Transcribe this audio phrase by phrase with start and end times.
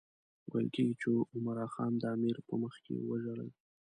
[0.51, 3.49] ویل کېږي چې عمرا خان د امیر په مخکې وژړل.